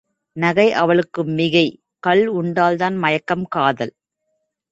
நகை 0.35 0.65
அவளுக்கு 0.73 1.21
மிகை. 1.31 1.65
கள் 1.99 2.23
உண்டால்தான் 2.31 2.97
மயக்கும் 2.97 3.45
காதல்! 3.47 3.93